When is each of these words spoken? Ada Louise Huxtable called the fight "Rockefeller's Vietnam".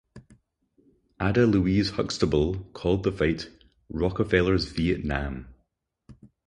Ada 1.21 1.45
Louise 1.45 1.91
Huxtable 1.91 2.57
called 2.73 3.03
the 3.03 3.11
fight 3.11 3.51
"Rockefeller's 3.87 4.65
Vietnam". 4.65 5.53